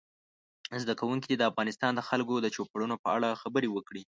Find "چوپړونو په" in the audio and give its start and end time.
2.55-3.07